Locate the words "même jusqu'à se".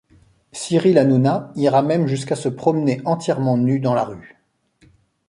1.83-2.49